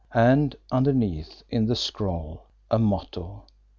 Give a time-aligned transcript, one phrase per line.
[0.15, 3.45] And underneath, in the scroll a motto.